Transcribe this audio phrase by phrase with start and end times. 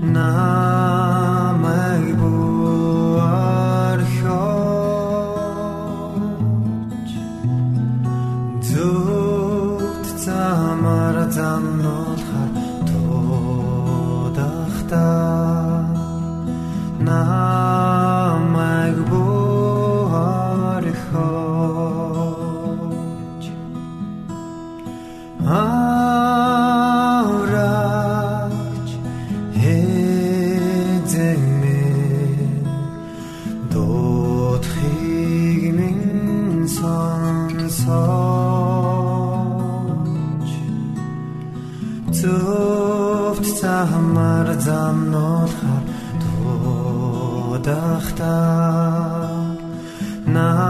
[0.00, 0.89] Намайг
[50.40, 50.69] now.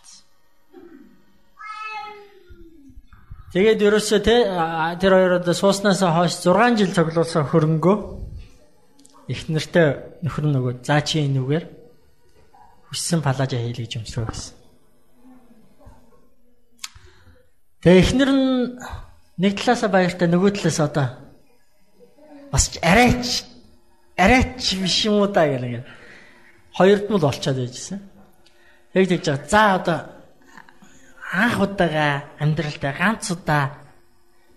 [3.51, 4.35] Тэгээд ерөөсөө те
[5.03, 7.97] тэр хоёроо сууснаас хойш 6 жил цуглуулсан хөрөнгөө
[9.27, 11.65] их нэртэй нөхөр нөгөө заа чи энүүгээр
[12.87, 14.55] хүссэн палажа хийлээ гэж өмсрөө гэсэн.
[17.83, 18.47] Тэгээ эхнэр нь
[19.35, 21.07] нэг талаасаа баяртай нөгөө талаас одоо
[22.55, 23.43] бас арайч
[24.15, 25.83] арайч биш юм уу та гэх.
[26.79, 27.99] Хоёрд нь л олцоод байжсэн.
[28.95, 29.47] Яг тэгж байгаа.
[29.51, 29.99] За одоо
[31.31, 33.65] анх удаага амьдралдаа ганц удаа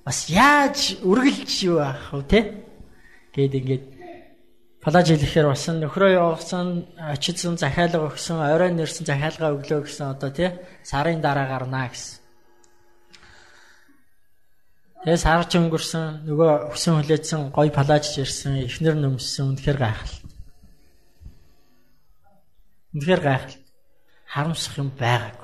[0.05, 2.41] бас яаж үргэлж юу аах вэ те
[3.35, 3.85] гээд ингээд
[4.85, 6.67] палаж хэлэхээр басан нөхрөө явуулсан
[6.99, 10.51] очидсан захиалга өгсөн орой нэрсэн захиалга өглөө гэсэн одоо тий
[10.85, 12.21] сарын дараа гарнаа гэсэн.
[15.05, 20.33] Тэгээ сар ч өнгөрсөн нөгөө хүсэн хүлээдсэн гой палаж ирсэн эхнэр нөмссөн үнэхээр гайхалтай.
[22.93, 23.61] Үнэхээр гайхалтай.
[24.33, 25.44] Харамсах юм байгаагүй.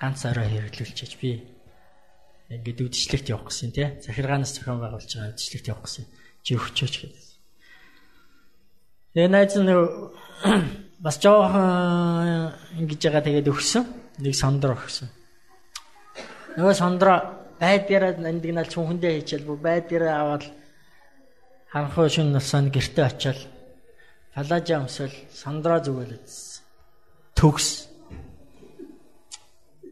[0.00, 1.30] ганц орой хэрэглүүлчихэж би
[2.52, 3.88] ингээд үдшилтэд явах гэсэн тий.
[4.04, 6.04] Захиргаанаас зохион байгуулж байгаа үдшилтэд явах гэсэн.
[6.46, 7.26] Чи өгчөөч гэдэг.
[9.16, 9.72] Тэгээ найз нь
[11.04, 13.84] бас жоохон ингэж байгаа тэгээд өгсөн.
[14.22, 15.08] Нэг сондор өгсөн.
[16.56, 17.14] Нөгөө сондро
[17.60, 20.44] байдгаараа нандинал чүнхэндээ хийчихэл бүр байдгаараа аваад
[21.72, 23.40] ханхуу шин насанд гэрте очил.
[24.32, 26.64] Палажа өмсөл сондро зүгэлэжсэн.
[27.36, 27.95] Төгс.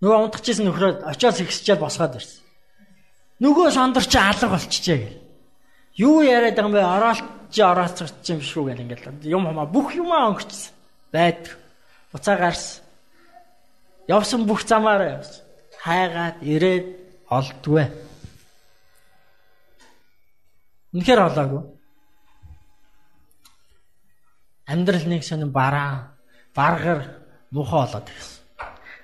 [0.00, 2.40] Нөгөө унтчихсэн нөхрөө очиос ихсчээл босгоод ирсэн.
[3.44, 5.20] Нөгөө сондор чи алга болчихжээ гэл.
[6.00, 6.84] Юу яриад байгаа юм бэ?
[6.84, 10.72] Ороолт чи ороолцогч юм шүү гэл ингээл юм хамаа бүх юмаа өнгөцсөн.
[11.12, 11.52] Байд.
[12.12, 12.80] Буцаа гарс.
[14.08, 15.44] Явсан бүх замаараа явсан.
[15.84, 16.86] Хайгаад ирээд
[17.28, 17.84] олдгүй.
[20.96, 21.62] Үнэхээр олоогүй.
[24.66, 26.14] Амьдрал нэг сонин бараа,
[26.54, 27.00] баргар
[27.50, 28.39] муухай болоод ирсэн.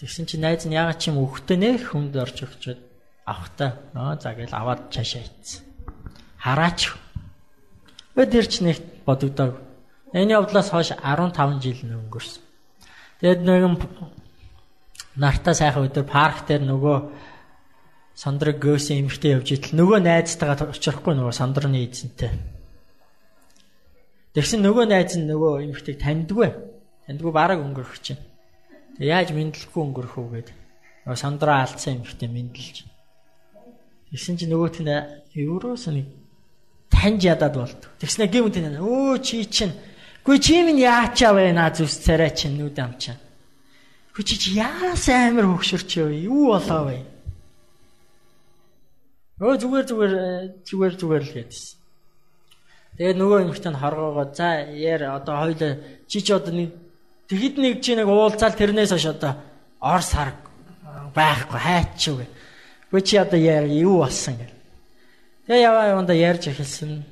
[0.00, 2.80] тэгсэн чинь найз нь ягаад ч юм өгөхтэй нэх хүнд орж өгчөөд
[3.28, 5.62] авахтаа нөө за гээл аваад цаашаа ийцсэн.
[6.40, 6.80] Хараач.
[8.16, 9.60] Өд тэр ч нэг бодогдоог.
[10.16, 12.42] Энэ явдлаас хойш 15 жил өнгөрсөн.
[13.20, 13.76] Тэгэд нэгэн
[15.20, 16.96] нартаа сайхан өдөр парк дээр нөгөө
[18.16, 22.32] сандраг гөөсөн эмхтэй явж итэл нөгөө найзтайгаа очихгүй нөгөө сандрны эзэнтэй.
[24.32, 26.48] Тэгсэн нөгөө найз нь нөгөө эмхтэйг таньдгүй.
[27.06, 28.22] Таньдгүй бараг өнгөрөх чинь.
[28.98, 30.56] Яаж мэдлэхгүй өнгөрөх үү гэдэг.
[31.06, 32.88] Нөгөө сандраа алдсан эмхтэй мэдлж.
[34.10, 34.90] Тэгсэн чинь нөгөөт нь
[35.38, 36.10] евроос нэг
[36.90, 37.80] таньж ядаад болд.
[38.02, 39.76] Тэгснэ гэмт энэ өө чи чинь
[40.24, 43.16] Гүй чи минь яачаа наа зүс царай чинь нүд амчаа.
[44.12, 46.28] Гүй чи яас амир хөксөрч вэ?
[46.28, 46.98] Юу болоо вэ?
[49.40, 50.12] Өө зүгээр зүгээр
[50.68, 51.80] зүгээр зүгээр л гэдсэн.
[53.00, 56.68] Тэгээд нөгөө нь хоргоогоо за яар одоо хоёул чи чи одоо нэг
[57.30, 59.38] тэгэд нэг чи нэг уулзаал тэрнээс хойш одоо
[59.78, 60.34] ор сар
[61.14, 62.26] байхгүй хайчих вэ.
[62.90, 64.54] Гүй чи одоо яар юу болсон гэл.
[65.46, 67.06] Тэгээ яваа яванда ярьж эхэлсэн.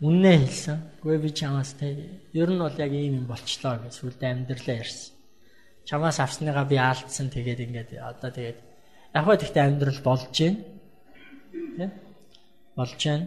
[0.00, 0.78] Үннээ хэлсэн.
[1.04, 5.12] Гүй би чамаас те ер нь бол яг ийм юм болчлоо гэж сүлд амьдралаа ярьсан.
[5.84, 8.58] Чамаас авсныгаа би аалдсан тэгээд ингээд одоо тэгээд
[9.14, 10.58] яг хөө тэгтээ амьдрал болж байна.
[11.76, 11.86] Тэ?
[12.72, 13.26] Болж байна.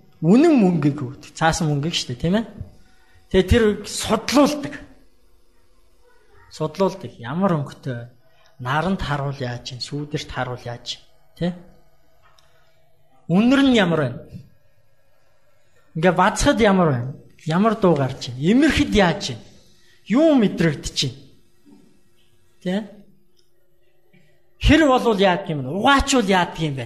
[0.21, 1.31] үнэн мөнгөийг өгдөг.
[1.33, 2.45] Цаасан мөнгөийг шүү дээ, тийм ээ?
[3.33, 4.73] Тэгээ тэр судлуулдаг.
[6.53, 7.11] Судлуулдаг.
[7.17, 8.09] Ямар өнгөтэй
[8.61, 11.01] наранд харуул яаж чинь сүүдэрт харуул яаж
[11.35, 11.51] тий
[13.31, 14.19] Үнэр нь ямар байна?
[15.95, 17.15] Ингээ бацхад ямар байна?
[17.45, 18.43] Ямар дуу гарч байна?
[18.43, 19.43] Имэрхэд яаж байна?
[20.05, 21.19] Юу мэдрэгдэж байна?
[22.61, 22.73] Тэ?
[24.59, 25.69] Хэр болвол яад юм бэ?
[25.71, 26.85] Угаачвал яад юм бэ?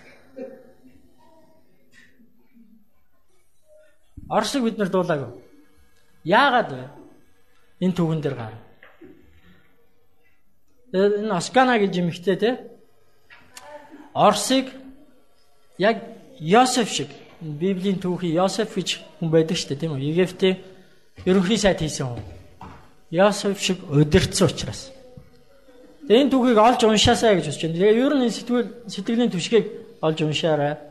[4.31, 5.31] Оросыг бид нар дуулаагүй.
[6.23, 6.85] Яагаад вэ?
[7.83, 8.55] Энэ түүхэн дээр гар.
[10.95, 12.51] Энэ Оскана гэж юмхтэй те.
[14.15, 14.71] Оросыг
[15.77, 15.97] яг
[16.39, 17.09] Йосеф шиг
[17.41, 20.07] Библийн түүхий Йосеф гэж хүн байдаг шүү дээ тийм үү?
[20.15, 20.57] Египтийн
[21.25, 22.23] ерөнхий сайд хийсэн хүн.
[23.11, 24.91] Йосеф шиг удирдсан учраас.
[26.07, 27.75] Тэгээ энэ түүхийг олж уншаасаа гэж бодож байна.
[27.75, 29.65] Тэгээ ер нь энэ сэтгэл сэтгэлийн түшгийг
[29.99, 30.90] олж уншаарай.